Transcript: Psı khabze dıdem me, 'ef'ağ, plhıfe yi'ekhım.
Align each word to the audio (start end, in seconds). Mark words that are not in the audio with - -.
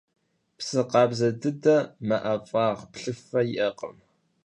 Psı 0.57 0.81
khabze 0.91 1.29
dıdem 1.41 1.85
me, 2.07 2.17
'ef'ağ, 2.25 2.67
plhıfe 2.91 3.41
yi'ekhım. 3.49 3.97